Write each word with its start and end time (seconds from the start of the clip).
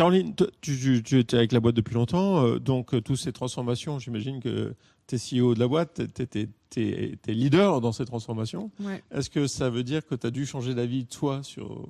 Caroline, 0.00 0.34
tu, 0.62 1.02
tu, 1.02 1.18
étais 1.18 1.36
avec 1.36 1.52
la 1.52 1.60
boîte 1.60 1.74
depuis 1.74 1.92
longtemps, 1.92 2.42
euh, 2.42 2.58
donc 2.58 3.02
toutes 3.02 3.18
ces 3.18 3.34
transformations, 3.34 3.98
j'imagine 3.98 4.40
que 4.40 4.74
tu 5.06 5.16
es 5.16 5.18
CEO 5.18 5.54
de 5.54 5.60
la 5.60 5.68
boîte, 5.68 6.00
tu 6.14 6.80
es, 6.80 7.18
leader 7.26 7.82
dans 7.82 7.92
ces 7.92 8.06
transformations. 8.06 8.70
Est-ce 9.10 9.28
que 9.28 9.46
ça 9.46 9.68
veut 9.68 9.82
dire 9.82 10.06
que 10.06 10.14
tu 10.14 10.26
as 10.26 10.30
dû 10.30 10.46
changer 10.46 10.74
d'avis, 10.74 11.04
toi, 11.04 11.42
sur, 11.42 11.86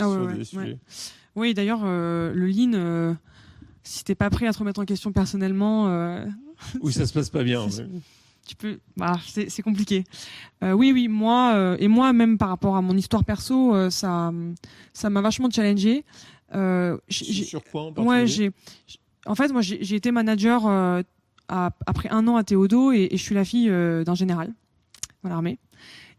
ah, 0.00 0.02
sur 0.02 0.26
des 0.26 0.44
sujets? 0.44 0.78
Oui, 1.36 1.54
d'ailleurs, 1.54 1.84
le 1.84 2.46
lean, 2.48 3.16
si 3.84 4.02
t'es 4.02 4.16
pas 4.16 4.28
prêt 4.28 4.48
à 4.48 4.52
te 4.52 4.58
remettre 4.58 4.80
en 4.80 4.84
question 4.84 5.12
personnellement... 5.12 5.86
oui, 6.80 6.92
ça 6.92 7.06
se 7.06 7.12
passe 7.12 7.30
pas 7.30 7.44
bien 7.44 7.68
tu 8.46 8.56
peux 8.56 8.78
bah, 8.96 9.18
c'est 9.26 9.62
compliqué. 9.62 10.04
Euh, 10.62 10.72
oui 10.72 10.92
oui 10.92 11.08
moi 11.08 11.54
euh, 11.54 11.76
et 11.78 11.88
moi 11.88 12.12
même 12.12 12.38
par 12.38 12.48
rapport 12.48 12.76
à 12.76 12.82
mon 12.82 12.96
histoire 12.96 13.24
perso 13.24 13.74
euh, 13.74 13.90
ça 13.90 14.32
ça 14.92 15.10
m'a 15.10 15.20
vachement 15.20 15.48
challengé 15.50 16.04
sur 17.08 17.62
quoi 17.64 17.92
en 17.96 18.04
ouais 18.04 18.26
j'ai 18.26 18.50
en 19.26 19.34
fait 19.34 19.52
moi 19.52 19.62
j'ai 19.62 19.94
été 19.94 20.10
manager 20.12 20.66
après 21.48 22.08
un 22.10 22.28
an 22.28 22.36
à 22.36 22.44
Théodo 22.44 22.92
et, 22.92 23.08
et 23.10 23.16
je 23.16 23.22
suis 23.22 23.34
la 23.34 23.44
fille 23.44 23.68
d'un 23.68 24.14
général 24.14 24.52
dans 25.22 25.30
l'armée 25.30 25.58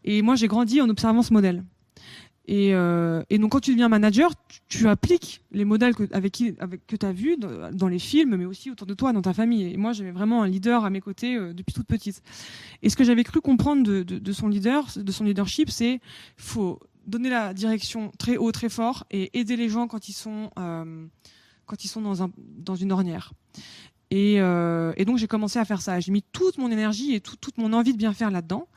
et 0.04 0.22
moi 0.22 0.36
j'ai 0.36 0.48
grandi 0.48 0.82
en 0.82 0.90
observant 0.90 1.22
ce 1.22 1.34
modèle 1.34 1.64
et, 2.46 2.74
euh, 2.74 3.24
et, 3.30 3.38
donc 3.38 3.54
quand 3.54 3.62
tu 3.62 3.72
deviens 3.72 3.88
manager, 3.88 4.32
tu, 4.68 4.88
appliques 4.90 5.42
les 5.52 5.64
modèles 5.64 5.96
que, 5.96 6.04
avec 6.12 6.34
qui, 6.34 6.54
avec, 6.60 6.86
que 6.88 6.98
tu 6.98 7.06
as 7.06 7.14
vus 7.14 7.38
dans, 7.38 7.88
les 7.88 8.00
films, 8.00 8.36
mais 8.36 8.46
aussi 8.46 8.70
autour 8.70 8.86
de 8.86 8.94
toi, 8.94 9.14
dans 9.14 9.22
ta 9.22 9.34
famille. 9.34 9.72
Et 9.72 9.78
moi, 9.78 9.94
j'avais 9.94 10.12
vraiment 10.12 10.44
un 10.44 10.48
leader 10.48 10.84
à 10.84 10.90
mes 10.90 11.00
côtés 11.00 11.38
euh, 11.38 11.54
depuis 11.54 11.74
toute 11.74 11.88
petite. 11.88 12.22
Et 12.82 12.90
ce 12.90 12.98
que 12.98 13.06
j'avais 13.06 13.24
cru 13.24 13.40
comprendre 13.40 13.84
de, 13.84 14.04
de, 14.04 14.20
de, 14.20 14.32
son 14.34 14.50
leader, 14.50 14.88
de 14.98 15.12
son 15.12 15.24
leadership, 15.24 15.70
c'est 15.70 16.02
faut 16.36 16.80
donner 17.06 17.30
la 17.30 17.54
direction 17.54 18.12
très 18.18 18.38
haut, 18.38 18.52
très 18.52 18.70
fort, 18.70 19.06
et 19.12 19.38
aider 19.38 19.56
les 19.56 19.70
gens 19.70 19.88
quand 19.88 20.10
ils 20.10 20.14
sont 20.14 20.52
euh, 20.58 21.06
quand 21.66 21.84
ils 21.86 21.88
sont 21.88 22.02
dans, 22.02 22.24
un, 22.24 22.32
dans 22.38 22.76
une 22.76 22.92
ornière. 22.92 23.34
Et, 24.12 24.36
euh, 24.40 24.94
et 24.98 25.06
donc 25.06 25.18
j'ai 25.18 25.28
commencé 25.28 25.60
à 25.60 25.66
faire 25.66 25.82
ça. 25.82 26.00
J'ai 26.00 26.12
mis 26.12 26.22
toute 26.22 26.58
mon 26.58 26.70
énergie 26.70 27.16
et 27.16 27.22
toute 27.22 27.58
mon 27.58 27.74
envie 27.74 27.94
de 27.94 27.98
bien 27.98 28.14
faire 28.14 28.32
là-dedans. 28.32 28.68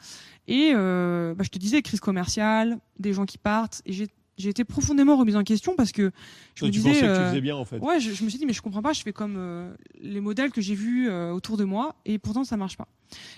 Et 0.48 0.72
euh, 0.74 1.34
bah, 1.34 1.44
je 1.44 1.50
te 1.50 1.58
disais, 1.58 1.82
crise 1.82 2.00
commerciale, 2.00 2.78
des 2.98 3.12
gens 3.12 3.26
qui 3.26 3.36
partent. 3.36 3.82
Et 3.84 3.92
j'ai 3.92 4.48
été 4.48 4.64
profondément 4.64 5.16
remise 5.16 5.36
en 5.36 5.42
question 5.42 5.74
parce 5.76 5.92
que 5.92 6.12
je 6.54 6.64
me 6.64 6.70
disais. 6.70 6.92
que 6.92 7.18
tu 7.18 7.28
faisais 7.28 7.40
bien 7.40 7.56
en 7.56 7.64
fait. 7.64 7.78
Ouais, 7.78 8.00
je, 8.00 8.10
me 8.24 8.30
suis 8.30 8.38
dit, 8.38 8.46
mais 8.46 8.52
je 8.52 8.62
comprends 8.62 8.82
pas, 8.82 8.92
je 8.92 9.02
fais 9.02 9.12
comme 9.12 9.34
euh, 9.36 9.74
les 10.00 10.20
modèles 10.20 10.52
que 10.52 10.60
j'ai 10.60 10.74
vus 10.74 11.10
autour 11.10 11.56
de 11.56 11.64
moi 11.64 11.96
et 12.04 12.18
pourtant 12.18 12.44
ça 12.44 12.56
marche 12.56 12.76
pas. 12.76 12.88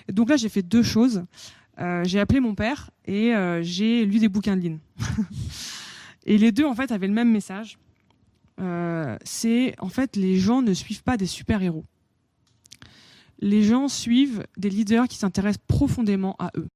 Et 0.09 0.13
donc 0.13 0.29
là, 0.29 0.37
j'ai 0.37 0.49
fait 0.49 0.63
deux 0.63 0.83
choses. 0.83 1.25
J'ai 1.79 2.21
appelé 2.21 2.41
mon 2.41 2.55
père 2.55 2.91
et 3.07 3.33
j'ai 3.63 4.05
lu 4.05 4.19
des 4.19 4.29
bouquins 4.29 4.57
de 4.57 4.63
ligne. 4.63 4.79
et 6.27 6.39
les 6.39 6.53
deux, 6.53 6.65
en 6.65 6.75
fait, 6.75 6.91
avaient 6.93 7.09
le 7.09 7.15
même 7.15 7.31
message. 7.31 7.79
C'est 9.25 9.75
en 9.79 9.89
fait, 9.89 10.17
les 10.17 10.39
gens 10.39 10.63
ne 10.63 10.75
suivent 10.75 11.03
pas 11.03 11.17
des 11.17 11.27
super-héros. 11.27 11.85
Les 13.41 13.63
gens 13.63 13.89
suivent 13.89 14.45
des 14.57 14.71
leaders 14.71 15.07
qui 15.07 15.17
s'intéressent 15.17 15.65
profondément 15.69 16.35
à 16.39 16.51
eux. 16.57 16.67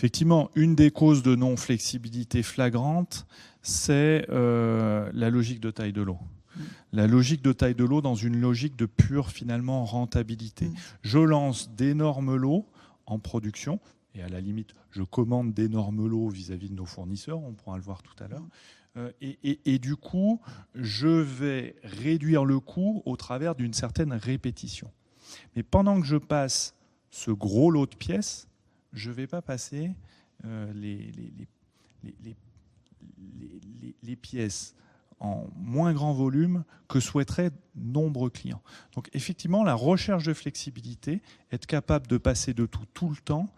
Effectivement, 0.00 0.50
une 0.54 0.74
des 0.74 0.90
causes 0.90 1.22
de 1.22 1.34
non-flexibilité 1.34 2.42
flagrante, 2.42 3.26
c'est 3.60 4.24
euh, 4.30 5.10
la 5.12 5.28
logique 5.28 5.60
de 5.60 5.70
taille 5.70 5.92
de 5.92 6.00
l'eau. 6.00 6.18
La 6.92 7.06
logique 7.06 7.42
de 7.42 7.52
taille 7.52 7.74
de 7.74 7.84
l'eau 7.84 8.00
dans 8.00 8.14
une 8.14 8.40
logique 8.40 8.76
de 8.76 8.86
pure 8.86 9.30
finalement 9.30 9.84
rentabilité. 9.84 10.66
Mm. 10.66 10.74
Je 11.02 11.18
lance 11.18 11.70
d'énormes 11.74 12.34
lots 12.36 12.66
en 13.04 13.18
production 13.18 13.78
et 14.14 14.22
à 14.22 14.28
la 14.28 14.40
limite, 14.40 14.74
je 14.90 15.02
commande 15.02 15.54
d'énormes 15.54 16.06
lots 16.06 16.28
vis-à-vis 16.28 16.68
de 16.68 16.74
nos 16.74 16.86
fournisseurs, 16.86 17.40
on 17.40 17.52
pourra 17.52 17.76
le 17.76 17.82
voir 17.82 18.02
tout 18.02 18.22
à 18.22 18.28
l'heure. 18.28 18.46
Euh, 18.96 19.12
et, 19.20 19.60
et, 19.64 19.78
du 19.78 19.94
coup, 19.94 20.40
je 20.74 21.06
vais 21.06 21.76
réduire 21.84 22.44
le 22.44 22.58
coût 22.58 23.02
au 23.04 23.16
travers 23.16 23.54
d'une 23.54 23.72
certaine 23.72 24.12
répétition. 24.12 24.90
Mais 25.54 25.62
pendant 25.62 26.00
que 26.00 26.06
je 26.06 26.16
passe 26.16 26.74
ce 27.10 27.30
gros 27.30 27.70
lot 27.70 27.86
de 27.86 27.94
pièces, 27.94 28.48
je 28.92 29.10
ne 29.10 29.14
vais 29.14 29.26
pas 29.26 29.42
passer 29.42 29.92
euh, 30.44 30.72
les, 30.72 31.12
les, 34.02 34.16
pièces 34.16 34.74
en 35.20 35.46
moins 35.54 35.92
grand 35.92 36.12
volume 36.12 36.64
que 36.88 36.98
souhaiteraient 36.98 37.50
nombreux 37.76 38.30
clients. 38.30 38.62
Donc 38.94 39.08
effectivement, 39.12 39.62
la 39.62 39.74
recherche 39.74 40.24
de 40.24 40.34
flexibilité, 40.34 41.22
être 41.52 41.66
capable 41.66 42.06
de 42.06 42.18
passer 42.18 42.54
de 42.54 42.66
tout 42.66 42.86
tout 42.94 43.08
le 43.08 43.16
temps, 43.16 43.48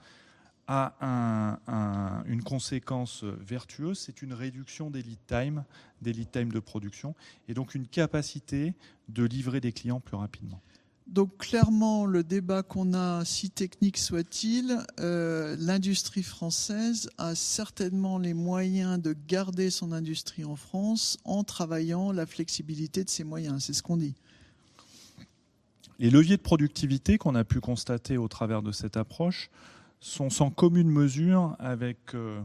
a 0.72 2.22
une 2.26 2.42
conséquence 2.42 3.24
vertueuse, 3.24 3.98
c'est 3.98 4.22
une 4.22 4.32
réduction 4.32 4.90
des 4.90 5.02
lead 5.02 5.18
time, 5.26 5.64
des 6.00 6.12
lead 6.12 6.30
time 6.30 6.50
de 6.50 6.60
production, 6.60 7.14
et 7.48 7.54
donc 7.54 7.74
une 7.74 7.86
capacité 7.86 8.74
de 9.08 9.24
livrer 9.24 9.60
des 9.60 9.72
clients 9.72 10.00
plus 10.00 10.16
rapidement. 10.16 10.60
Donc 11.08 11.36
clairement, 11.36 12.06
le 12.06 12.22
débat 12.22 12.62
qu'on 12.62 12.94
a, 12.94 13.24
si 13.24 13.50
technique 13.50 13.98
soit-il, 13.98 14.78
euh, 15.00 15.56
l'industrie 15.58 16.22
française 16.22 17.10
a 17.18 17.34
certainement 17.34 18.18
les 18.18 18.32
moyens 18.32 19.00
de 19.02 19.14
garder 19.28 19.68
son 19.70 19.92
industrie 19.92 20.44
en 20.44 20.56
France 20.56 21.18
en 21.24 21.44
travaillant 21.44 22.12
la 22.12 22.24
flexibilité 22.24 23.04
de 23.04 23.10
ses 23.10 23.24
moyens. 23.24 23.64
C'est 23.64 23.74
ce 23.74 23.82
qu'on 23.82 23.98
dit. 23.98 24.14
Les 25.98 26.08
leviers 26.08 26.38
de 26.38 26.42
productivité 26.42 27.18
qu'on 27.18 27.34
a 27.34 27.44
pu 27.44 27.60
constater 27.60 28.16
au 28.16 28.28
travers 28.28 28.62
de 28.62 28.72
cette 28.72 28.96
approche 28.96 29.50
sont 30.02 30.30
sans 30.30 30.50
commune 30.50 30.90
mesure 30.90 31.54
avec, 31.60 32.14
euh, 32.14 32.42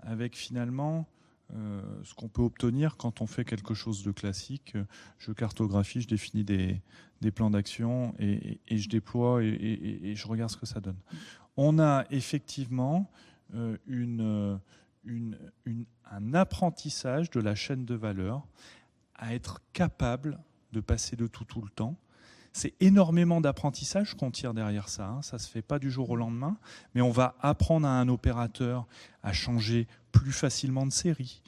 avec 0.00 0.36
finalement 0.36 1.06
euh, 1.54 1.80
ce 2.02 2.12
qu'on 2.14 2.28
peut 2.28 2.42
obtenir 2.42 2.96
quand 2.96 3.20
on 3.20 3.26
fait 3.26 3.44
quelque 3.44 3.72
chose 3.72 4.02
de 4.02 4.10
classique. 4.10 4.76
Je 5.18 5.30
cartographie, 5.30 6.00
je 6.00 6.08
définis 6.08 6.44
des, 6.44 6.82
plans 7.30 7.50
d'action 7.50 8.14
et, 8.18 8.58
je 8.68 8.88
déploie 8.88 9.44
et, 9.44 10.12
je 10.16 10.26
regarde 10.26 10.50
ce 10.50 10.56
que 10.56 10.66
ça 10.66 10.80
donne. 10.80 10.98
On 11.56 11.78
a 11.78 12.04
effectivement 12.10 13.08
euh, 13.54 13.76
une, 13.86 14.58
un 16.10 16.34
apprentissage 16.34 17.30
de 17.30 17.38
la 17.38 17.54
chaîne 17.54 17.84
de 17.84 17.94
valeur 17.94 18.44
à 19.14 19.34
être 19.34 19.60
capable 19.72 20.40
de 20.72 20.80
passer 20.80 21.14
de 21.14 21.28
tout 21.28 21.44
tout 21.44 21.62
le 21.62 21.70
temps. 21.70 21.96
C'est 22.52 22.74
énormément 22.80 23.40
d'apprentissage 23.40 24.14
qu'on 24.14 24.30
tire 24.30 24.52
derrière 24.52 24.88
ça. 24.88 25.08
Hein. 25.08 25.22
Ça 25.22 25.36
ne 25.36 25.40
se 25.40 25.48
fait 25.48 25.62
pas 25.62 25.78
du 25.78 25.90
jour 25.90 26.10
au 26.10 26.16
lendemain, 26.16 26.58
mais 26.94 27.00
on 27.00 27.10
va 27.10 27.34
apprendre 27.40 27.86
à 27.86 27.98
un 27.98 28.08
opérateur 28.08 28.86
à 29.22 29.32
changer 29.32 29.86
plus 30.12 30.32
facilement 30.32 30.86
de 30.86 30.92
série, 30.92 31.42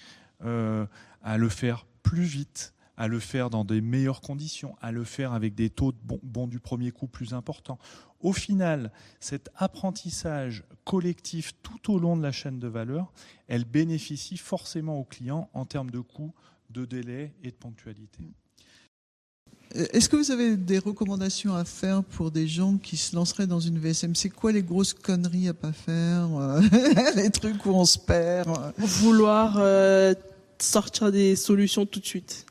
euh, 0.44 0.86
à 1.22 1.36
le 1.36 1.48
faire 1.48 1.86
plus 2.02 2.22
vite, 2.22 2.74
à 2.96 3.08
le 3.08 3.18
faire 3.18 3.50
dans 3.50 3.64
des 3.64 3.80
meilleures 3.80 4.20
conditions, 4.20 4.76
à 4.80 4.92
le 4.92 5.04
faire 5.04 5.32
avec 5.32 5.54
des 5.54 5.68
taux 5.68 5.92
de 5.92 5.98
bon, 6.22 6.46
du 6.46 6.60
premier 6.60 6.90
coup 6.90 7.06
plus 7.06 7.34
importants. 7.34 7.78
Au 8.20 8.32
final, 8.32 8.90
cet 9.20 9.50
apprentissage 9.56 10.64
collectif 10.84 11.52
tout 11.62 11.92
au 11.92 11.98
long 11.98 12.16
de 12.16 12.22
la 12.22 12.32
chaîne 12.32 12.58
de 12.58 12.68
valeur, 12.68 13.12
elle 13.48 13.64
bénéficie 13.64 14.38
forcément 14.38 14.98
aux 14.98 15.04
clients 15.04 15.50
en 15.52 15.66
termes 15.66 15.90
de 15.90 16.00
coûts, 16.00 16.34
de 16.70 16.84
délai 16.84 17.34
et 17.42 17.50
de 17.50 17.56
ponctualité. 17.56 18.32
Est-ce 19.74 20.08
que 20.08 20.14
vous 20.16 20.30
avez 20.30 20.56
des 20.56 20.78
recommandations 20.78 21.54
à 21.54 21.64
faire 21.64 22.04
pour 22.04 22.30
des 22.30 22.46
gens 22.46 22.76
qui 22.76 22.96
se 22.96 23.16
lanceraient 23.16 23.48
dans 23.48 23.58
une 23.58 23.78
VSM 23.78 24.14
C'est 24.14 24.28
quoi 24.28 24.52
les 24.52 24.62
grosses 24.62 24.94
conneries 24.94 25.48
à 25.48 25.54
pas 25.54 25.72
faire 25.72 26.28
euh, 26.38 26.60
Les 27.16 27.30
trucs 27.30 27.66
où 27.66 27.70
on 27.70 27.84
se 27.84 27.98
perd 27.98 28.48
Vouloir 28.78 29.56
euh, 29.58 30.14
sortir 30.60 31.10
des 31.10 31.34
solutions 31.34 31.86
tout 31.86 31.98
de 31.98 32.06
suite. 32.06 32.46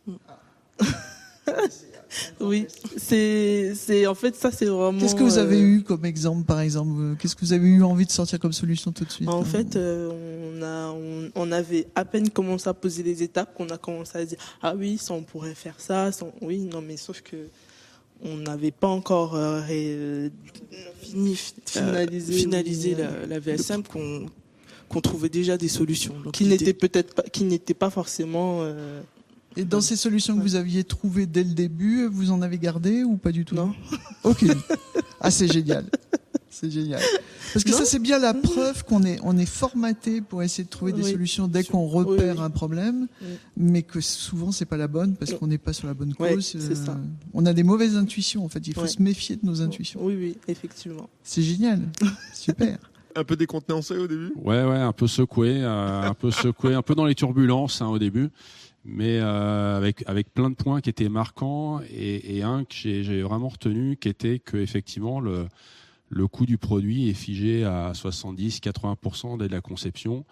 oui, 2.39 2.67
c'est, 2.97 3.73
c'est, 3.75 4.07
en 4.07 4.15
fait, 4.15 4.35
ça, 4.35 4.51
c'est 4.51 4.65
vraiment. 4.65 4.99
Qu'est-ce 4.99 5.15
que 5.15 5.23
vous 5.23 5.37
avez 5.37 5.57
euh, 5.57 5.77
eu 5.77 5.83
comme 5.83 6.05
exemple, 6.05 6.43
par 6.43 6.59
exemple? 6.59 7.15
Qu'est-ce 7.19 7.35
que 7.35 7.41
vous 7.41 7.53
avez 7.53 7.67
eu 7.67 7.83
envie 7.83 8.05
de 8.05 8.11
sortir 8.11 8.39
comme 8.39 8.53
solution 8.53 8.91
tout 8.91 9.05
de 9.05 9.11
suite 9.11 9.29
En 9.29 9.43
fait, 9.43 9.77
on 9.77 10.61
a, 10.61 10.93
on, 11.35 11.51
avait 11.51 11.87
à 11.95 12.05
peine 12.05 12.29
commencé 12.29 12.69
à 12.69 12.73
poser 12.73 13.03
les 13.03 13.23
étapes 13.23 13.53
qu'on 13.55 13.69
a 13.69 13.77
commencé 13.77 14.17
à 14.17 14.25
dire 14.25 14.37
ah 14.61 14.73
oui, 14.75 14.97
ça 14.97 15.13
on 15.13 15.23
pourrait 15.23 15.55
faire 15.55 15.75
ça, 15.77 16.09
oui, 16.41 16.59
non 16.59 16.81
mais 16.81 16.97
sauf 16.97 17.21
que 17.21 17.47
on 18.23 18.37
n'avait 18.37 18.71
pas 18.71 18.87
encore 18.87 19.35
euh, 19.35 19.61
euh, 19.69 20.29
fini, 21.01 21.37
finalisé, 21.65 22.95
la, 23.27 23.39
VSM 23.39 23.83
qu'on 23.83 24.27
qu'on 24.89 25.01
trouvait 25.01 25.29
déjà 25.29 25.57
des 25.57 25.67
solutions 25.67 26.13
qui 26.31 26.45
n'étaient 26.45 26.73
peut-être 26.73 27.15
pas 27.15 27.23
qui 27.23 27.43
n'étaient 27.45 27.73
pas 27.73 27.89
forcément 27.89 28.59
euh, 28.61 29.01
et 29.55 29.65
dans 29.65 29.81
ces 29.81 29.95
solutions 29.95 30.35
que 30.37 30.41
vous 30.41 30.55
aviez 30.55 30.83
trouvées 30.83 31.25
dès 31.25 31.43
le 31.43 31.53
début, 31.53 32.07
vous 32.07 32.31
en 32.31 32.41
avez 32.41 32.57
gardé 32.57 33.03
ou 33.03 33.17
pas 33.17 33.31
du 33.31 33.45
tout 33.45 33.55
Non. 33.55 33.73
Ok. 34.23 34.45
Ah, 35.19 35.31
c'est 35.31 35.51
génial. 35.51 35.85
C'est 36.49 36.69
génial. 36.71 37.01
Parce 37.51 37.65
que 37.65 37.71
ça, 37.71 37.83
c'est 37.83 37.99
bien 37.99 38.19
la 38.19 38.33
preuve 38.33 38.83
qu'on 38.83 39.03
est, 39.03 39.19
on 39.23 39.37
est 39.37 39.45
formaté 39.45 40.21
pour 40.21 40.43
essayer 40.43 40.63
de 40.63 40.69
trouver 40.69 40.91
des 40.93 41.03
solutions 41.03 41.47
dès 41.47 41.63
qu'on 41.63 41.87
repère 41.87 42.41
un 42.41 42.49
problème, 42.49 43.07
mais 43.57 43.81
que 43.83 44.01
souvent 44.01 44.51
c'est 44.51 44.65
pas 44.65 44.77
la 44.77 44.87
bonne 44.87 45.15
parce 45.15 45.33
qu'on 45.33 45.47
n'est 45.47 45.57
pas 45.57 45.73
sur 45.73 45.87
la 45.87 45.93
bonne 45.93 46.13
cause. 46.13 46.55
Euh, 46.55 46.75
ça. 46.75 46.97
On 47.33 47.45
a 47.45 47.53
des 47.53 47.63
mauvaises 47.63 47.97
intuitions, 47.97 48.45
en 48.45 48.49
fait. 48.49 48.65
Il 48.67 48.73
faut 48.73 48.87
se 48.87 49.01
méfier 49.01 49.35
de 49.35 49.45
nos 49.45 49.61
intuitions. 49.61 49.99
Oui, 50.03 50.15
oui, 50.15 50.37
effectivement. 50.47 51.09
C'est 51.23 51.41
génial. 51.43 51.81
Super. 52.33 52.77
un 53.15 53.23
peu 53.23 53.35
décontenancé 53.35 53.95
au 53.97 54.07
début? 54.07 54.31
Ouais, 54.35 54.63
ouais, 54.63 54.77
un 54.77 54.93
peu 54.93 55.07
secoué, 55.07 55.57
euh, 55.61 56.01
un 56.01 56.13
peu 56.13 56.31
secoué, 56.31 56.73
un 56.73 56.81
peu 56.81 56.95
dans 56.95 57.05
les 57.05 57.15
turbulences 57.15 57.81
hein, 57.81 57.87
au 57.87 57.99
début. 57.99 58.29
Mais 58.85 59.19
avec 59.19 60.03
avec 60.07 60.33
plein 60.33 60.49
de 60.49 60.55
points 60.55 60.81
qui 60.81 60.89
étaient 60.89 61.09
marquants 61.09 61.79
et, 61.89 62.43
un 62.43 62.65
que 62.65 62.73
j'ai 62.73 63.21
vraiment 63.21 63.49
retenu 63.49 63.97
qui 63.97 64.09
était 64.09 64.39
que 64.39 64.57
effectivement 64.57 65.19
le 65.19 65.47
le 66.09 66.27
coût 66.27 66.45
du 66.45 66.57
produit 66.57 67.09
est 67.09 67.13
figé 67.13 67.63
à 67.63 67.91
70-80% 67.93 69.37
dès 69.37 69.47
la 69.47 69.61
conception. 69.61 70.25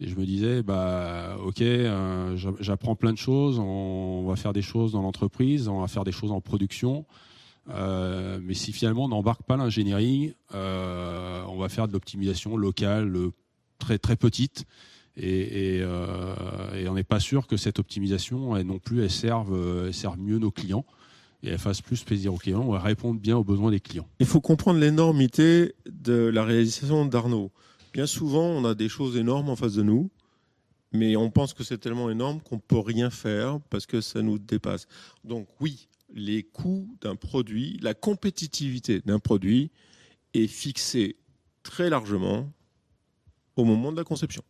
Et 0.00 0.08
je 0.08 0.16
me 0.16 0.24
disais, 0.24 0.62
bah, 0.62 1.36
ok, 1.44 1.60
euh, 1.60 2.36
j'apprends 2.60 2.94
plein 2.94 3.12
de 3.12 3.18
choses, 3.18 3.58
on 3.58 4.24
va 4.26 4.36
faire 4.36 4.52
des 4.52 4.62
choses 4.62 4.92
dans 4.92 5.02
l'entreprise, 5.02 5.68
on 5.68 5.80
va 5.80 5.88
faire 5.88 6.04
des 6.04 6.12
choses 6.12 6.30
en 6.30 6.40
production. 6.40 7.04
Euh, 7.70 8.38
mais 8.42 8.54
si 8.54 8.72
finalement 8.72 9.04
on 9.04 9.08
n'embarque 9.08 9.42
pas 9.42 9.56
l'ingénierie, 9.56 10.34
euh, 10.54 11.42
on 11.48 11.58
va 11.58 11.68
faire 11.68 11.88
de 11.88 11.92
l'optimisation 11.92 12.56
locale 12.56 13.12
très 13.78 13.98
très 13.98 14.16
petite. 14.16 14.64
Et, 15.18 15.82
on 16.88 16.94
n'est 16.94 17.04
pas 17.04 17.20
sûr 17.20 17.46
que 17.46 17.56
cette 17.56 17.78
optimisation, 17.78 18.56
elle 18.56 18.66
non 18.66 18.78
plus, 18.78 19.02
elle 19.02 19.10
serve, 19.10 19.86
elle 19.86 19.94
serve 19.94 20.18
mieux 20.18 20.38
nos 20.38 20.50
clients 20.50 20.86
et 21.42 21.50
elle 21.50 21.58
fasse 21.58 21.80
plus 21.80 22.02
plaisir 22.02 22.34
aux 22.34 22.36
clients, 22.36 22.62
on 22.62 22.70
répondre 22.70 23.20
bien 23.20 23.36
aux 23.36 23.44
besoins 23.44 23.70
des 23.70 23.80
clients. 23.80 24.08
Il 24.18 24.26
faut 24.26 24.40
comprendre 24.40 24.80
l'énormité 24.80 25.74
de 25.86 26.14
la 26.14 26.44
réalisation 26.44 27.04
d'Arnaud. 27.04 27.52
Bien 27.92 28.06
souvent, 28.06 28.44
on 28.44 28.64
a 28.64 28.74
des 28.74 28.88
choses 28.88 29.16
énormes 29.16 29.48
en 29.48 29.56
face 29.56 29.74
de 29.74 29.82
nous, 29.82 30.10
mais 30.92 31.16
on 31.16 31.30
pense 31.30 31.54
que 31.54 31.64
c'est 31.64 31.78
tellement 31.78 32.10
énorme 32.10 32.40
qu'on 32.40 32.56
ne 32.56 32.60
peut 32.60 32.78
rien 32.78 33.10
faire 33.10 33.60
parce 33.70 33.86
que 33.86 34.00
ça 34.00 34.22
nous 34.22 34.38
dépasse. 34.38 34.86
Donc 35.24 35.46
oui, 35.60 35.88
les 36.12 36.42
coûts 36.42 36.88
d'un 37.00 37.16
produit, 37.16 37.78
la 37.82 37.94
compétitivité 37.94 39.00
d'un 39.00 39.18
produit 39.18 39.70
est 40.34 40.46
fixée 40.46 41.16
très 41.62 41.90
largement 41.90 42.50
au 43.56 43.64
moment 43.64 43.92
de 43.92 43.96
la 43.96 44.04
conception. 44.04 44.42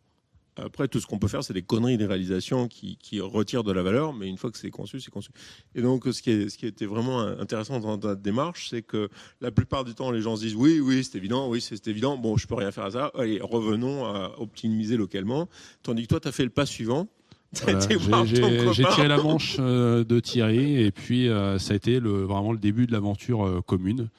Après, 0.63 0.87
tout 0.87 0.99
ce 0.99 1.07
qu'on 1.07 1.19
peut 1.19 1.27
faire, 1.27 1.43
c'est 1.43 1.53
des 1.53 1.61
conneries 1.61 1.97
des 1.97 2.05
réalisations 2.05 2.67
qui, 2.67 2.97
retirent 3.19 3.63
de 3.63 3.71
la 3.71 3.83
valeur, 3.83 4.13
mais 4.13 4.27
une 4.27 4.37
fois 4.37 4.51
que 4.51 4.57
c'est 4.57 4.69
conçu, 4.69 4.99
c'est 4.99 5.11
conçu. 5.11 5.29
Et 5.75 5.81
donc, 5.81 6.05
ce 6.11 6.21
qui, 6.21 6.31
est, 6.31 6.49
ce 6.49 6.57
qui 6.57 6.65
était 6.65 6.85
vraiment 6.85 7.19
intéressant 7.19 7.79
dans 7.79 7.97
ta 7.97 8.15
démarche, 8.15 8.69
c'est 8.69 8.81
que 8.81 9.09
la 9.41 9.51
plupart 9.51 9.83
du 9.83 9.93
temps, 9.93 10.11
les 10.11 10.21
gens 10.21 10.35
se 10.35 10.41
disent 10.41 10.55
oui, 10.55 10.79
oui, 10.79 11.03
c'est 11.03 11.17
évident, 11.17 11.49
oui, 11.49 11.61
c'est 11.61 11.87
évident, 11.87 12.17
bon, 12.17 12.37
je 12.37 12.47
peux 12.47 12.55
rien 12.55 12.71
faire 12.71 12.85
à 12.85 12.91
ça, 12.91 13.11
allez, 13.15 13.39
revenons 13.41 14.05
à 14.05 14.35
optimiser 14.39 14.97
localement. 14.97 15.49
Tandis 15.83 16.03
que 16.03 16.07
toi, 16.07 16.19
tu 16.19 16.27
as 16.27 16.31
fait 16.31 16.43
le 16.43 16.49
pas 16.49 16.65
suivant. 16.65 17.07
j'ai 18.25 18.85
tiré 18.85 19.07
la 19.07 19.17
manche 19.23 19.57
euh, 19.59 20.03
de 20.03 20.19
Thierry 20.19 20.83
et 20.83 20.91
puis 20.91 21.27
euh, 21.27 21.57
ça 21.57 21.73
a 21.73 21.75
été 21.75 21.99
le, 21.99 22.23
vraiment 22.23 22.51
le 22.51 22.59
début 22.59 22.85
de 22.85 22.91
l'aventure 22.91 23.45
euh, 23.45 23.61
commune 23.61 24.09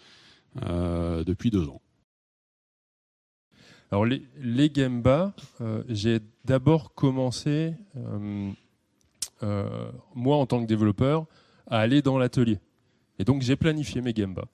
depuis 0.57 1.51
deux 1.51 1.69
ans. 1.69 1.81
Alors 3.93 4.05
les, 4.05 4.23
les 4.41 4.71
Gemba, 4.73 5.33
euh, 5.61 5.83
j'ai 5.89 6.21
d'abord 6.45 6.95
commencé, 6.95 7.75
euh, 7.97 8.51
euh, 9.43 9.91
moi 10.15 10.37
en 10.37 10.47
tant 10.47 10.63
que 10.63 10.67
développeur, 10.67 11.27
à 11.67 11.81
aller 11.81 12.01
dans 12.01 12.17
l'atelier. 12.17 12.59
Et 13.19 13.25
donc 13.25 13.43
j'ai 13.43 13.57
planifié 13.57 14.01
mes 14.01 14.15
Gemba. 14.15 14.45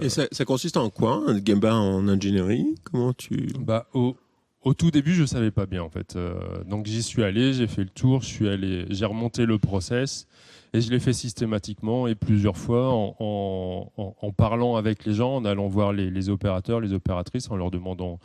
Et 0.00 0.08
ça, 0.08 0.26
consiste 0.44 0.76
en 0.76 0.90
quoi, 0.90 1.22
un 1.28 1.44
Gemba 1.44 1.74
en 1.74 2.08
ingénierie? 2.08 2.74
Comment 2.82 3.12
tu 3.12 3.52
Bah 3.60 3.86
au, 3.92 4.16
au 4.62 4.74
tout 4.74 4.90
début, 4.90 5.12
je 5.12 5.24
savais 5.24 5.52
pas 5.52 5.66
bien 5.66 5.82
en 5.82 5.90
fait. 5.90 6.18
donc 6.66 6.86
j'y 6.86 7.02
suis 7.02 7.22
allé, 7.22 7.52
j'ai 7.52 7.68
fait 7.68 7.84
le 7.84 7.90
tour, 7.90 8.22
je 8.22 8.26
suis 8.26 8.48
allé, 8.48 8.86
j'ai 8.88 9.04
remonté 9.04 9.46
le 9.46 9.58
process 9.58 10.26
et 10.72 10.80
je 10.80 10.90
l'ai 10.90 11.00
fait 11.00 11.12
systématiquement 11.12 12.06
et 12.06 12.14
plusieurs 12.14 12.56
fois 12.56 12.92
en, 12.92 13.14
en, 13.18 14.14
en, 14.20 14.32
parlant 14.32 14.76
avec 14.76 15.04
les 15.04 15.14
gens, 15.14 15.36
en 15.36 15.44
allant 15.44 15.68
voir 15.68 15.92
les, 15.92 16.10
les 16.10 16.28
opérateurs, 16.30 16.80
les 16.80 16.92
opératrices, 16.92 17.50
en 17.50 17.56
leur 17.56 17.70
demandant 17.70 18.18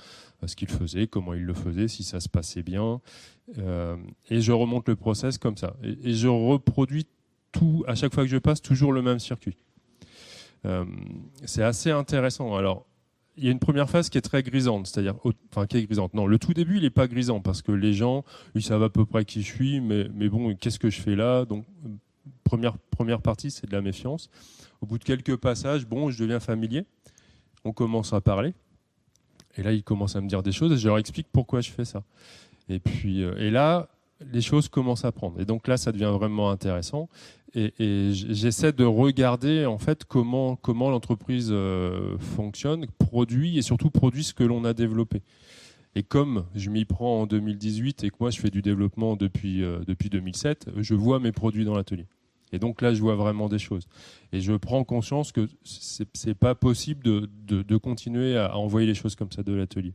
ce 0.48 0.56
qu'il 0.56 0.70
faisait, 0.70 1.08
comment 1.08 1.34
il 1.34 1.44
le 1.44 1.54
faisait, 1.54 1.88
si 1.88 2.04
ça 2.04 2.20
se 2.20 2.30
passait 2.30 2.64
bien. 2.64 3.02
Euh, 3.60 3.96
et 4.30 4.42
je 4.42 4.52
remonte 4.52 4.88
le 4.88 4.96
process 4.96 5.38
comme 5.38 5.58
ça. 5.58 5.76
Et, 5.84 6.14
je 6.14 6.28
reproduis 6.28 7.08
tout, 7.52 7.84
à 7.88 7.96
chaque 7.96 8.14
fois 8.14 8.24
que 8.24 8.30
je 8.30 8.38
passe, 8.38 8.62
toujours 8.62 8.92
le 8.92 9.02
même 9.02 9.20
circuit. 9.20 9.58
Euh, 10.66 10.86
c'est 11.46 11.64
assez 11.64 11.92
intéressant. 11.92 12.56
Alors, 12.56 12.86
il 13.38 13.46
y 13.46 13.48
a 13.50 13.52
une 13.52 13.60
première 13.60 13.90
phase 13.90 14.10
qui 14.10 14.18
est 14.18 14.22
très 14.22 14.44
grisante, 14.44 14.88
c'est-à-dire, 14.88 15.16
enfin, 15.52 15.68
qui 15.68 15.78
est 15.78 15.84
grisante. 15.84 16.14
Non, 16.14 16.26
le 16.26 16.40
tout 16.40 16.54
début, 16.54 16.78
il 16.78 16.84
n'est 16.84 16.90
pas 16.90 17.08
grisant 17.08 17.42
parce 17.42 17.62
que 17.62 17.72
les 17.72 17.94
gens, 17.94 18.24
ils 18.56 18.64
savent 18.64 18.84
à 18.84 18.90
peu 18.90 19.06
près 19.06 19.26
qui 19.26 19.42
je 19.42 19.54
suis, 19.54 19.82
mais, 19.82 20.08
mais 20.14 20.30
bon, 20.30 20.56
qu'est-ce 20.56 20.80
que 20.80 20.90
je 20.90 21.02
fais 21.02 21.16
là? 21.16 21.46
Donc, 21.46 21.66
première, 22.44 22.78
première 22.78 23.22
partie, 23.22 23.52
c'est 23.52 23.68
de 23.68 23.74
la 23.74 23.82
méfiance. 23.82 24.30
Au 24.82 24.86
bout 24.86 24.98
de 24.98 25.04
quelques 25.04 25.36
passages, 25.36 25.86
bon, 25.86 26.10
je 26.12 26.22
deviens 26.22 26.40
familier. 26.40 26.86
On 27.64 27.74
commence 27.74 28.14
à 28.14 28.22
parler. 28.22 28.54
Et 29.58 29.64
là, 29.64 29.74
ils 29.74 29.84
commencent 29.84 30.16
à 30.16 30.22
me 30.22 30.28
dire 30.28 30.44
des 30.44 30.52
choses 30.52 30.72
et 30.74 30.78
je 30.78 30.88
leur 30.88 30.98
explique 30.98 31.28
pourquoi 31.32 31.62
je 31.62 31.72
fais 31.72 31.86
ça. 31.86 32.04
Et 32.70 32.80
puis, 32.80 33.24
euh, 33.24 33.36
et 33.38 33.52
là, 33.52 33.90
les 34.32 34.42
choses 34.42 34.70
commencent 34.70 35.06
à 35.06 35.12
prendre. 35.12 35.40
Et 35.40 35.46
donc 35.46 35.68
là, 35.68 35.78
ça 35.78 35.92
devient 35.92 36.12
vraiment 36.14 36.50
intéressant. 36.50 37.10
Et, 37.58 37.72
j'essaie 38.12 38.74
de 38.74 38.84
regarder 38.84 39.66
en 39.66 39.78
fait 39.78 40.04
comment 40.04 40.58
comment 40.58 40.90
l'entreprise 40.90 41.50
euh, 41.52 42.18
fonctionne, 42.18 42.86
produit 43.00 43.58
et 43.58 43.62
surtout 43.62 43.90
produit 43.90 44.26
ce 44.26 44.34
que 44.34 44.44
l'on 44.44 44.66
a 44.66 44.74
développé. 44.74 45.22
Et 45.96 46.04
comme 46.04 46.46
je 46.54 46.70
m'y 46.70 46.84
prends 46.84 47.22
en 47.22 47.28
2018 47.28 48.04
et 48.04 48.10
que 48.10 48.16
moi 48.20 48.30
je 48.30 48.42
fais 48.42 48.50
du 48.50 48.62
développement 48.62 49.16
depuis 49.16 49.64
euh, 49.64 49.80
depuis 49.88 50.10
2007, 50.10 50.72
je 50.76 50.96
vois 50.96 51.22
mes 51.22 51.32
produits 51.32 51.64
dans 51.64 51.76
l'atelier. 51.76 52.08
Et 52.56 52.60
donc 52.60 52.82
là, 52.82 52.94
je 52.94 53.02
vois 53.02 53.16
vraiment 53.16 53.50
des 53.50 53.60
choses. 53.60 53.86
Et 54.32 54.40
je 54.40 54.54
prends 54.54 54.86
conscience 54.86 55.34
que 55.34 55.50
c'est, 55.66 56.08
n'est 56.26 56.34
pas 56.34 56.56
possible 56.56 57.04
de, 57.04 57.78
continuer 57.78 58.38
à, 58.38 58.58
envoyer 58.58 58.88
les 58.88 58.94
choses 58.94 59.16
comme 59.16 59.32
ça 59.32 59.44
de 59.44 59.54
l'atelier. 59.54 59.94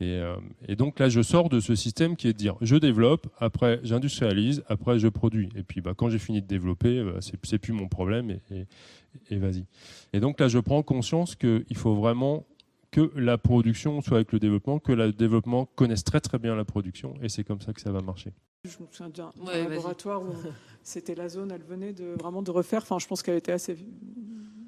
Et, 0.00 0.06
euh, 0.06 0.34
et, 0.66 0.74
donc 0.74 0.98
là, 0.98 1.10
je 1.10 1.20
sors 1.20 1.50
de 1.50 1.60
ce 1.60 1.74
système 1.74 2.16
qui 2.16 2.28
est 2.28 2.32
de 2.32 2.38
dire, 2.38 2.56
je 2.62 2.76
développe, 2.76 3.28
après 3.38 3.78
j'industrialise, 3.82 4.64
après 4.68 4.98
je 4.98 5.06
produis. 5.06 5.50
Et 5.54 5.62
puis 5.62 5.82
bah, 5.82 5.92
quand 5.94 6.08
j'ai 6.08 6.18
fini 6.18 6.40
de 6.40 6.46
développer, 6.46 7.04
bah, 7.04 7.18
c'est, 7.20 7.38
c'est 7.44 7.58
plus 7.58 7.74
mon 7.74 7.88
problème 7.88 8.38
et, 8.50 9.36
vas-y. 9.36 9.66
Et 10.14 10.20
donc 10.20 10.40
là, 10.40 10.48
je 10.48 10.58
prends 10.58 10.82
conscience 10.82 11.36
qu'il 11.36 11.76
faut 11.76 11.94
vraiment 11.94 12.46
que 12.90 13.12
la 13.16 13.36
production 13.36 14.00
soit 14.00 14.16
avec 14.16 14.32
le 14.32 14.38
développement, 14.38 14.78
que 14.78 14.92
le 14.92 15.12
développement 15.12 15.66
connaisse 15.66 16.04
très 16.04 16.20
très 16.20 16.38
bien 16.38 16.56
la 16.56 16.64
production, 16.64 17.14
et 17.22 17.28
c'est 17.28 17.44
comme 17.44 17.60
ça 17.60 17.74
que 17.74 17.80
ça 17.82 17.92
va 17.92 18.00
marcher. 18.00 18.32
Je 18.64 18.78
me 18.78 18.86
souviens 18.92 19.08
d'un 19.08 19.32
laboratoire 19.44 20.22
où 20.22 20.28
c'était 20.84 21.16
la 21.16 21.28
zone, 21.28 21.50
elle 21.50 21.64
venait 21.64 21.92
de 21.92 22.14
vraiment 22.16 22.42
de 22.42 22.52
refaire. 22.52 22.82
Enfin, 22.82 23.00
je 23.00 23.08
pense 23.08 23.20
qu'elle 23.20 23.36
était 23.36 23.50
assez 23.50 23.76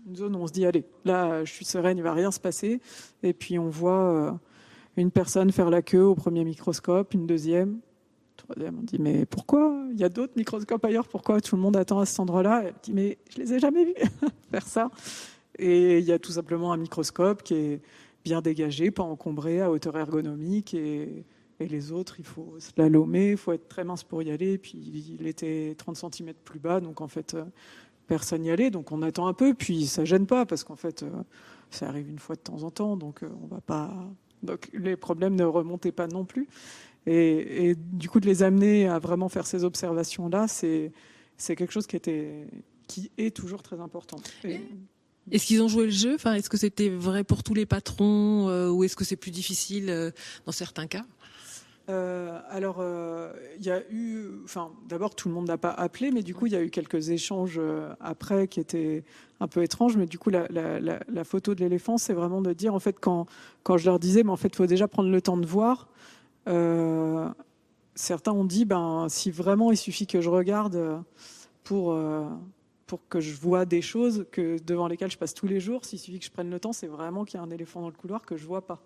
une 0.08 0.16
zone 0.16 0.34
où 0.34 0.40
on 0.40 0.48
se 0.48 0.52
dit 0.52 0.66
allez, 0.66 0.84
là, 1.04 1.44
je 1.44 1.52
suis 1.52 1.64
sereine, 1.64 1.96
il 1.96 2.02
va 2.02 2.12
rien 2.12 2.32
se 2.32 2.40
passer. 2.40 2.80
Et 3.22 3.32
puis 3.32 3.56
on 3.56 3.68
voit 3.68 4.10
euh, 4.10 4.32
une 4.96 5.12
personne 5.12 5.52
faire 5.52 5.70
la 5.70 5.80
queue 5.80 6.02
au 6.02 6.16
premier 6.16 6.42
microscope, 6.42 7.14
une 7.14 7.28
deuxième, 7.28 7.78
troisième. 8.36 8.80
On 8.80 8.82
dit 8.82 8.98
mais 8.98 9.26
pourquoi? 9.26 9.86
Il 9.92 10.00
y 10.00 10.04
a 10.04 10.08
d'autres 10.08 10.34
microscopes 10.34 10.84
ailleurs. 10.84 11.06
Pourquoi 11.06 11.40
tout 11.40 11.54
le 11.54 11.62
monde 11.62 11.76
attend 11.76 12.00
à 12.00 12.04
cet 12.04 12.18
endroit-là? 12.18 12.64
Elle 12.66 12.74
dit 12.82 12.92
mais 12.92 13.18
je 13.30 13.38
les 13.42 13.52
ai 13.52 13.58
jamais 13.60 13.84
vus 13.84 13.94
faire 14.50 14.66
ça. 14.66 14.90
Et 15.56 16.00
il 16.00 16.04
y 16.04 16.10
a 16.10 16.18
tout 16.18 16.32
simplement 16.32 16.72
un 16.72 16.78
microscope 16.78 17.44
qui 17.44 17.54
est 17.54 17.80
bien 18.24 18.42
dégagé, 18.42 18.90
pas 18.90 19.04
encombré, 19.04 19.60
à 19.60 19.70
hauteur 19.70 19.96
ergonomique 19.96 20.74
et 20.74 21.24
et 21.64 21.68
les 21.68 21.92
autres, 21.92 22.16
il 22.18 22.24
faut 22.24 22.54
slalomer, 22.58 23.32
il 23.32 23.36
faut 23.36 23.52
être 23.52 23.68
très 23.68 23.84
mince 23.84 24.04
pour 24.04 24.22
y 24.22 24.30
aller. 24.30 24.58
Puis 24.58 24.78
il 25.18 25.26
était 25.26 25.74
30 25.78 25.96
cm 25.96 26.34
plus 26.44 26.58
bas, 26.58 26.80
donc 26.80 27.00
en 27.00 27.08
fait, 27.08 27.34
euh, 27.34 27.44
personne 28.06 28.42
n'y 28.42 28.50
allait. 28.50 28.70
Donc 28.70 28.92
on 28.92 29.02
attend 29.02 29.26
un 29.26 29.32
peu, 29.32 29.54
puis 29.54 29.86
ça 29.86 30.04
gêne 30.04 30.26
pas, 30.26 30.44
parce 30.44 30.62
qu'en 30.62 30.76
fait, 30.76 31.02
euh, 31.02 31.10
ça 31.70 31.88
arrive 31.88 32.08
une 32.08 32.18
fois 32.18 32.36
de 32.36 32.40
temps 32.40 32.62
en 32.62 32.70
temps, 32.70 32.96
donc 32.96 33.22
euh, 33.22 33.28
on 33.42 33.46
va 33.46 33.60
pas. 33.60 33.92
Donc 34.42 34.68
les 34.74 34.96
problèmes 34.96 35.34
ne 35.34 35.44
remontaient 35.44 35.92
pas 35.92 36.06
non 36.06 36.24
plus. 36.24 36.48
Et, 37.06 37.74
du 37.76 38.08
coup, 38.08 38.18
de 38.18 38.24
les 38.24 38.42
amener 38.42 38.88
à 38.88 38.98
vraiment 38.98 39.28
faire 39.28 39.46
ces 39.46 39.64
observations-là, 39.64 40.48
c'est 40.48 40.92
c'est 41.36 41.56
quelque 41.56 41.72
chose 41.72 41.86
qui 41.86 41.96
était 41.96 42.46
qui 42.86 43.10
est 43.18 43.34
toujours 43.34 43.62
très 43.62 43.80
important. 43.80 44.16
Est-ce 45.30 45.46
qu'ils 45.46 45.62
ont 45.62 45.68
joué 45.68 45.84
le 45.84 45.90
jeu? 45.90 46.14
Enfin, 46.14 46.34
est-ce 46.34 46.48
que 46.48 46.56
c'était 46.56 46.88
vrai 46.88 47.24
pour 47.24 47.42
tous 47.42 47.54
les 47.54 47.66
patrons 47.66 48.70
ou 48.70 48.84
est-ce 48.84 48.96
que 48.96 49.04
c'est 49.04 49.16
plus 49.16 49.30
difficile 49.30 50.12
dans 50.46 50.52
certains 50.52 50.86
cas? 50.86 51.04
Euh, 51.90 52.40
alors, 52.48 52.76
euh, 52.80 53.32
il 53.58 53.64
y 53.64 53.70
a 53.70 53.82
eu, 53.90 54.28
enfin, 54.44 54.70
d'abord 54.88 55.14
tout 55.14 55.28
le 55.28 55.34
monde 55.34 55.48
n'a 55.48 55.58
pas 55.58 55.70
appelé, 55.70 56.10
mais 56.10 56.22
du 56.22 56.34
coup 56.34 56.46
il 56.46 56.52
y 56.52 56.56
a 56.56 56.62
eu 56.62 56.70
quelques 56.70 57.10
échanges 57.10 57.56
euh, 57.58 57.94
après 58.00 58.48
qui 58.48 58.58
étaient 58.60 59.04
un 59.40 59.48
peu 59.48 59.62
étranges. 59.62 59.96
Mais 59.96 60.06
du 60.06 60.18
coup, 60.18 60.30
la, 60.30 61.24
photo 61.24 61.54
de 61.54 61.60
l'éléphant, 61.60 61.98
c'est 61.98 62.14
vraiment 62.14 62.40
de 62.40 62.52
dire, 62.52 62.74
en 62.74 62.80
fait, 62.80 62.98
quand 62.98 63.26
quand 63.62 63.76
je 63.76 63.86
leur 63.86 63.98
disais, 63.98 64.22
mais 64.22 64.30
en 64.30 64.36
fait, 64.36 64.48
il 64.48 64.56
faut 64.56 64.66
déjà 64.66 64.88
prendre 64.88 65.10
le 65.10 65.20
temps 65.20 65.36
de 65.36 65.46
voir. 65.46 65.88
certains 67.94 68.32
ont 68.32 68.44
dit, 68.44 68.64
ben, 68.64 69.06
si 69.08 69.30
vraiment 69.30 69.70
il 69.70 69.76
suffit 69.76 70.06
que 70.06 70.20
je 70.20 70.30
regarde 70.30 71.02
pour 71.64 71.96
pour 72.86 73.00
que 73.08 73.20
je 73.20 73.34
vois 73.34 73.64
des 73.64 73.82
choses 73.82 74.26
que 74.30 74.58
devant 74.62 74.88
lesquelles 74.88 75.10
je 75.10 75.18
passe 75.18 75.34
tous 75.34 75.46
les 75.46 75.60
jours, 75.60 75.84
s'il 75.84 75.98
suffit 75.98 76.18
que 76.18 76.24
je 76.26 76.30
prenne 76.30 76.50
le 76.50 76.60
temps, 76.60 76.72
c'est 76.72 76.86
vraiment 76.86 77.24
qu'il 77.24 77.38
y 77.38 77.42
a 77.42 77.42
un 77.42 77.50
éléphant 77.50 77.80
dans 77.80 77.88
le 77.88 77.94
couloir 77.94 78.24
que 78.24 78.36
je 78.36 78.46
vois 78.46 78.66
pas. 78.66 78.82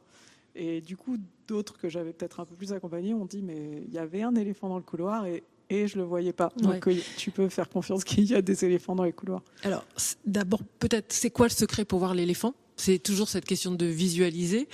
Et 0.55 0.81
du 0.81 0.97
coup, 0.97 1.17
d'autres 1.47 1.79
que 1.79 1.89
j'avais 1.89 2.13
peut-être 2.13 2.41
un 2.41 2.45
peu 2.45 2.55
plus 2.55 2.73
accompagnés 2.73 3.15
ont 3.15 3.27
dit 3.27 3.43
mais 3.43 3.83
il 3.87 3.93
y 3.93 3.99
avait 3.99 4.23
un 4.23 4.35
éléphant 4.35 4.69
dans 4.69 4.77
le 4.77 4.83
couloir 4.83 5.27
et 5.27 5.45
et 5.71 5.87
je 5.87 5.99
le 5.99 6.05
voyais 6.05 6.33
pas. 6.33 6.51
Donc 6.57 6.89
tu 7.19 7.31
peux 7.31 7.49
faire 7.51 7.69
confiance 7.69 8.03
qu'il 8.03 8.25
y 8.25 8.35
a 8.35 8.41
des 8.41 8.65
éléphants 8.65 8.95
dans 8.95 9.05
les 9.05 9.13
couloirs. 9.13 9.43
Alors 9.63 9.85
d'abord 10.25 10.63
peut-être 10.79 11.13
c'est 11.13 11.31
quoi 11.31 11.47
le 11.47 11.53
secret 11.53 11.85
pour 11.85 11.99
voir 11.99 12.15
l'éléphant? 12.15 12.55
C'est 12.77 12.99
toujours 12.99 13.29
cette 13.29 13.45
question 13.45 13.73
de 13.73 13.87
visualiser, 13.87 14.69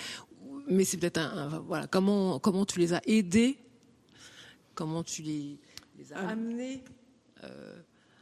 mais 0.68 0.84
c'est 0.84 0.98
peut-être 0.98 1.18
un, 1.18 1.64
voilà 1.66 1.86
comment 1.88 2.38
comment 2.38 2.64
tu 2.64 2.78
les 2.78 2.94
as 2.94 3.00
aidés, 3.06 3.58
comment 4.74 5.02
tu 5.02 5.22
les, 5.22 5.58
les 5.98 6.12
as 6.12 6.28
amenés? 6.28 6.84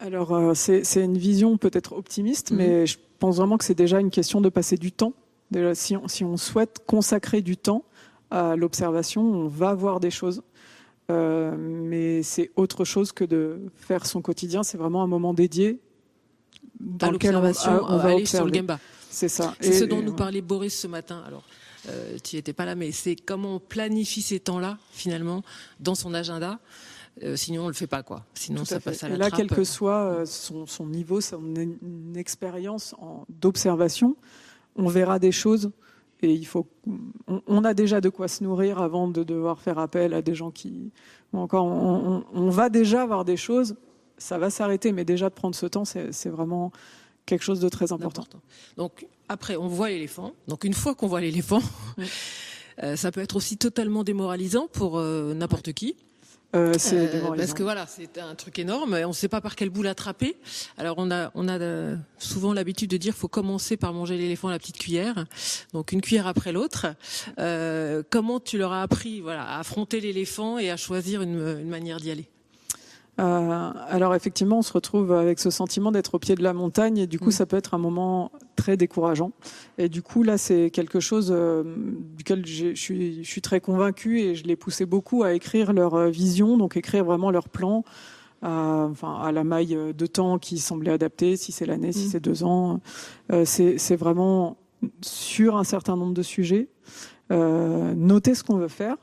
Alors, 0.02 0.56
c'est 0.56 0.82
une 0.96 1.16
vision 1.16 1.56
peut-être 1.58 1.92
optimiste, 1.92 2.50
mhm. 2.50 2.56
mais 2.56 2.86
je 2.86 2.98
pense 3.20 3.36
vraiment 3.36 3.56
que 3.56 3.64
c'est 3.64 3.76
déjà 3.76 4.00
une 4.00 4.10
question 4.10 4.40
de 4.40 4.48
passer 4.48 4.76
du 4.76 4.90
temps. 4.90 5.12
Si, 5.74 5.96
on, 5.96 6.08
si 6.08 6.24
on 6.24 6.36
souhaite 6.36 6.80
consacrer 6.86 7.42
du 7.42 7.56
temps 7.56 7.84
à 8.30 8.56
l'observation, 8.56 9.22
on 9.22 9.46
va 9.48 9.74
voir 9.74 10.00
des 10.00 10.10
choses. 10.10 10.42
mais 11.08 12.22
c'est 12.22 12.50
autre 12.56 12.84
chose 12.84 13.12
que 13.12 13.24
de 13.24 13.60
faire 13.76 14.06
son 14.06 14.22
quotidien. 14.22 14.62
C'est 14.62 14.78
vraiment 14.78 15.02
un 15.02 15.06
moment 15.06 15.34
dédié 15.34 15.80
dans 16.80 17.10
lequel 17.10 17.36
on, 17.36 17.40
on, 17.40 17.98
va 17.98 18.08
aller 18.10 18.26
sur 18.26 18.44
le 18.44 18.52
Gemba. 18.52 18.78
C'est 19.10 19.28
ça. 19.28 19.54
C'est 19.60 19.72
ce 19.72 19.84
dont 19.84 20.02
nous 20.02 20.14
parlait 20.14 20.40
Boris 20.40 20.78
ce 20.78 20.86
matin. 20.86 21.22
Alors, 21.26 21.44
euh, 21.88 22.16
tu 22.22 22.36
étais 22.36 22.52
pas 22.52 22.64
là, 22.64 22.74
mais 22.74 22.92
c'est 22.92 23.16
comment 23.16 23.56
on 23.56 23.60
planifie 23.60 24.22
ces 24.22 24.40
temps-là 24.40 24.78
finalement 24.92 25.42
dans 25.80 25.94
son 25.94 26.14
agenda. 26.14 26.60
Euh, 27.22 27.36
sinon, 27.36 27.64
on 27.64 27.68
le 27.68 27.74
fait 27.74 27.86
pas, 27.86 28.02
quoi. 28.02 28.24
Sinon, 28.34 28.64
ça 28.64 28.80
passe 28.80 29.04
à 29.04 29.08
la 29.08 29.16
Et 29.16 29.18
là, 29.18 29.30
quel 29.30 29.48
que 29.48 29.64
soit 29.64 30.04
euh, 30.04 30.24
son, 30.24 30.66
son, 30.66 30.86
niveau, 30.86 31.20
son 31.20 31.42
une 31.54 32.16
expérience 32.16 32.94
d'observation, 33.28 34.16
on 34.76 34.88
verra 34.88 35.18
des 35.18 35.32
choses. 35.32 35.70
Et 36.22 36.32
il 36.32 36.46
faut, 36.46 36.68
on, 37.48 37.64
a 37.64 37.74
déjà 37.74 38.00
de 38.00 38.08
quoi 38.08 38.28
se 38.28 38.44
nourrir 38.44 38.80
avant 38.80 39.08
de 39.08 39.24
devoir 39.24 39.60
faire 39.60 39.80
appel 39.80 40.14
à 40.14 40.22
des 40.22 40.36
gens 40.36 40.52
qui, 40.52 40.92
encore, 41.32 41.66
on, 41.66 42.24
on 42.32 42.48
va 42.48 42.68
déjà 42.68 43.04
voir 43.04 43.24
des 43.24 43.36
choses. 43.36 43.74
Ça 44.18 44.38
va 44.38 44.48
s'arrêter, 44.48 44.92
mais 44.92 45.04
déjà 45.04 45.28
de 45.30 45.34
prendre 45.34 45.56
ce 45.56 45.66
temps, 45.66 45.84
c'est 45.84 46.28
vraiment 46.28 46.70
quelque 47.26 47.42
chose 47.42 47.60
de 47.60 47.68
très 47.68 47.92
important. 47.92 48.24
Donc 48.76 49.06
après, 49.28 49.56
on 49.56 49.66
voit 49.66 49.88
l'éléphant. 49.88 50.32
Donc 50.48 50.64
une 50.64 50.74
fois 50.74 50.94
qu'on 50.94 51.06
voit 51.06 51.20
l'éléphant, 51.20 51.62
euh, 52.82 52.96
ça 52.96 53.10
peut 53.10 53.20
être 53.20 53.36
aussi 53.36 53.56
totalement 53.56 54.04
démoralisant 54.04 54.68
pour 54.68 54.98
euh, 54.98 55.34
n'importe 55.34 55.72
qui. 55.72 55.96
Euh, 56.54 56.74
euh 56.92 57.36
parce 57.36 57.54
que 57.54 57.62
voilà, 57.62 57.86
c'est 57.86 58.18
un 58.18 58.34
truc 58.34 58.58
énorme. 58.58 58.94
On 59.04 59.08
ne 59.08 59.12
sait 59.12 59.28
pas 59.28 59.40
par 59.40 59.56
quel 59.56 59.70
bout 59.70 59.82
l'attraper. 59.82 60.36
Alors 60.76 60.96
on 60.98 61.10
a, 61.10 61.30
on 61.34 61.48
a 61.48 61.96
souvent 62.18 62.52
l'habitude 62.52 62.90
de 62.90 62.96
dire, 62.96 63.14
faut 63.14 63.28
commencer 63.28 63.76
par 63.76 63.92
manger 63.92 64.16
l'éléphant 64.16 64.48
à 64.48 64.52
la 64.52 64.58
petite 64.58 64.78
cuillère, 64.78 65.24
donc 65.72 65.92
une 65.92 66.00
cuillère 66.00 66.26
après 66.26 66.52
l'autre. 66.52 66.94
Euh, 67.38 68.02
comment 68.10 68.40
tu 68.40 68.58
leur 68.58 68.72
as 68.72 68.82
appris, 68.82 69.20
voilà, 69.20 69.44
à 69.44 69.58
affronter 69.60 70.00
l'éléphant 70.00 70.58
et 70.58 70.70
à 70.70 70.76
choisir 70.76 71.22
une, 71.22 71.58
une 71.60 71.68
manière 71.68 71.98
d'y 71.98 72.10
aller? 72.10 72.28
Euh, 73.20 73.72
alors 73.88 74.14
effectivement, 74.14 74.58
on 74.58 74.62
se 74.62 74.72
retrouve 74.72 75.12
avec 75.12 75.38
ce 75.38 75.50
sentiment 75.50 75.92
d'être 75.92 76.14
au 76.14 76.18
pied 76.18 76.34
de 76.34 76.42
la 76.42 76.54
montagne 76.54 76.98
et 76.98 77.06
du 77.06 77.18
coup, 77.18 77.28
mm. 77.28 77.32
ça 77.32 77.46
peut 77.46 77.56
être 77.56 77.74
un 77.74 77.78
moment 77.78 78.32
très 78.56 78.76
décourageant. 78.76 79.32
Et 79.76 79.88
du 79.88 80.02
coup, 80.02 80.22
là, 80.22 80.38
c'est 80.38 80.70
quelque 80.70 80.98
chose 80.98 81.30
euh, 81.30 81.62
duquel 82.16 82.46
je 82.46 82.74
suis, 82.74 83.22
je 83.22 83.28
suis 83.28 83.42
très 83.42 83.60
convaincue 83.60 84.20
et 84.20 84.34
je 84.34 84.44
les 84.44 84.56
poussé 84.56 84.86
beaucoup 84.86 85.24
à 85.24 85.34
écrire 85.34 85.72
leur 85.72 85.94
euh, 85.94 86.08
vision, 86.08 86.56
donc 86.56 86.76
écrire 86.76 87.04
vraiment 87.04 87.30
leur 87.30 87.50
plan. 87.50 87.84
enfin, 88.42 89.20
à 89.22 89.30
la 89.30 89.44
maille 89.44 89.76
de 89.94 90.06
temps 90.06 90.38
qui 90.38 90.58
semblait 90.58 90.92
adaptée, 90.92 91.36
si 91.36 91.52
c'est 91.52 91.66
l'année, 91.66 91.92
si 91.92 92.06
mm. 92.06 92.10
c'est 92.10 92.20
deux 92.20 92.44
ans. 92.44 92.80
c'est 93.44 93.96
vraiment 93.96 94.56
sur 95.02 95.56
un 95.58 95.64
certain 95.64 95.96
nombre 95.96 96.14
de 96.14 96.22
sujets. 96.22 96.68
noter 97.30 98.34
ce 98.34 98.42
qu'on 98.42 98.56
veut 98.56 98.68
faire, 98.68 98.96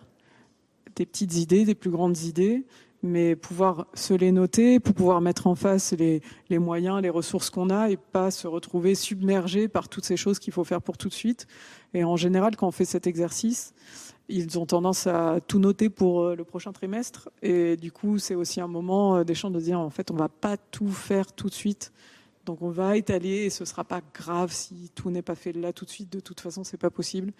des 0.95 1.05
petites 1.05 1.37
idées, 1.37 1.63
des 1.63 1.75
plus 1.75 1.91
grandes 1.91 2.17
idées, 2.17 2.65
mais 3.01 3.35
pouvoir 3.35 3.87
se 3.93 4.13
les 4.13 4.31
noter 4.31 4.79
pour 4.79 4.93
pouvoir 4.93 5.21
mettre 5.21 5.47
en 5.47 5.55
face 5.55 5.93
les, 5.93 6.21
moyens, 6.59 7.01
les 7.01 7.09
ressources 7.09 7.49
qu'on 7.49 7.69
a 7.69 7.89
et 7.89 7.97
pas 7.97 8.31
se 8.31 8.47
retrouver 8.47 8.95
submergé 8.95 9.67
par 9.67 9.87
toutes 9.89 10.05
ces 10.05 10.17
choses 10.17 10.39
qu'il 10.39 10.53
faut 10.53 10.63
faire 10.63 10.81
pour 10.81 10.97
tout 10.97 11.09
de 11.09 11.13
suite. 11.13 11.47
Et 11.93 12.03
en 12.03 12.17
général, 12.17 12.55
quand 12.55 12.67
on 12.67 12.71
fait 12.71 12.85
cet 12.85 13.07
exercice, 13.07 13.73
ils 14.27 14.59
ont 14.59 14.65
tendance 14.65 15.07
à 15.07 15.39
tout 15.47 15.59
noter 15.59 15.89
pour 15.89 16.21
euh, 16.21 16.35
le 16.35 16.43
prochain 16.43 16.71
trimestre. 16.71 17.29
Et 17.41 17.77
du 17.77 17.91
coup, 17.91 18.19
c'est 18.19 18.35
aussi 18.35 18.61
un 18.61 18.67
moment 18.67 19.17
euh, 19.17 19.23
d'échange 19.23 19.53
de 19.53 19.59
dire, 19.59 19.79
en 19.79 19.89
fait, 19.89 20.11
on 20.11 20.15
va 20.15 20.29
pas 20.29 20.55
tout 20.55 20.91
faire 20.91 21.33
tout 21.33 21.49
de 21.49 21.53
suite. 21.53 21.91
Donc 22.45 22.61
on 22.61 22.69
va 22.69 22.97
étaler 22.97 23.45
et 23.45 23.49
ce 23.49 23.63
sera 23.65 23.83
pas 23.83 24.01
grave 24.13 24.51
si 24.51 24.89
tout 24.95 25.11
n'est 25.11 25.21
pas 25.21 25.35
fait 25.35 25.51
là 25.51 25.71
tout 25.71 25.85
de 25.85 25.89
suite. 25.89 26.11
De 26.11 26.19
toute 26.19 26.39
façon, 26.39 26.63
c'est 26.63 26.77
pas 26.77 26.89
possible. 26.89 27.31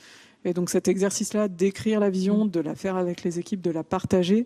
Et 0.46 0.54
donc 0.54 0.70
cet 0.70 0.88
exercice-là, 0.88 1.48
d'écrire 1.48 2.00
la 2.00 2.10
vision, 2.10 2.46
de 2.46 2.60
la 2.60 2.76
faire 2.76 2.96
avec 2.96 3.24
les 3.24 3.40
équipes, 3.40 3.62
de 3.62 3.72
la 3.72 3.84
partager, 3.84 4.46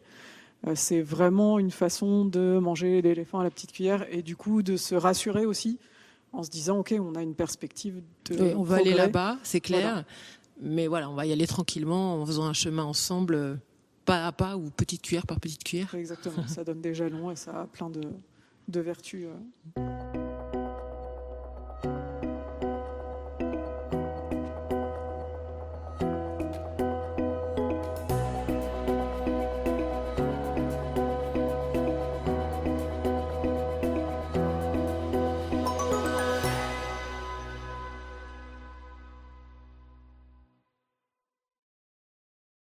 c'est 0.75 1.01
vraiment 1.01 1.59
une 1.59 1.71
façon 1.71 2.25
de 2.25 2.57
manger 2.59 3.01
l'éléphant 3.01 3.39
à 3.39 3.43
la 3.43 3.49
petite 3.49 3.71
cuillère 3.71 4.05
et 4.09 4.21
du 4.21 4.35
coup 4.35 4.63
de 4.63 4.77
se 4.77 4.95
rassurer 4.95 5.45
aussi 5.45 5.79
en 6.31 6.43
se 6.43 6.49
disant 6.49 6.79
ok 6.79 6.95
on 6.99 7.15
a 7.15 7.21
une 7.21 7.35
perspective 7.35 8.01
de 8.25 8.53
on 8.55 8.63
va 8.63 8.77
aller 8.77 8.93
là-bas 8.93 9.37
c'est 9.43 9.59
clair. 9.59 10.05
Mais 10.61 10.87
voilà 10.87 11.09
on 11.09 11.15
va 11.15 11.25
y 11.25 11.33
aller 11.33 11.47
tranquillement 11.47 12.15
en 12.15 12.25
faisant 12.25 12.45
un 12.45 12.53
chemin 12.53 12.83
ensemble 12.83 13.59
pas 14.05 14.25
à 14.27 14.31
pas 14.31 14.57
ou 14.57 14.69
petite 14.69 15.01
cuillère 15.01 15.25
par 15.25 15.39
petite 15.39 15.63
cuillère. 15.63 15.93
Exactement 15.95 16.47
ça 16.47 16.63
donne 16.63 16.81
des 16.81 16.93
jalons 16.93 17.29
et 17.31 17.35
ça 17.35 17.61
a 17.61 17.65
plein 17.65 17.89
de, 17.89 18.01
de 18.69 18.79
vertus 18.79 19.25
euh. 19.25 19.92